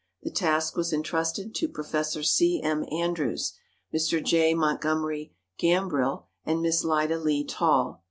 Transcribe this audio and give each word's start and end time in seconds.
The 0.23 0.31
task 0.31 0.75
was 0.75 0.91
intrusted 0.91 1.53
to 1.53 1.67
Prof. 1.67 2.07
C. 2.25 2.59
M. 2.63 2.83
Andrews, 2.91 3.53
Mr. 3.93 4.23
J. 4.25 4.55
Montgomery 4.55 5.35
Gambrill 5.59 6.25
and 6.43 6.59
Miss 6.59 6.83
Lida 6.83 7.19
Lee 7.19 7.45
Tall. 7.45 7.99